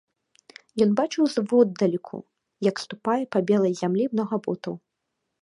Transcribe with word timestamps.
Ён 0.85 0.89
бачыў 0.99 1.27
зводдалеку, 1.33 2.17
як 2.69 2.75
ступае 2.85 3.19
па 3.37 3.43
белай 3.53 3.73
зямлі 3.83 4.03
многа 4.17 4.35
ботаў. 4.49 4.75